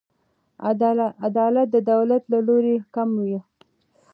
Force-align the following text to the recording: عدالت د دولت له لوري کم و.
عدالت 1.27 1.67
د 1.71 1.77
دولت 1.91 2.23
له 2.33 2.39
لوري 2.47 2.75
کم 2.95 3.09
و. 3.19 3.29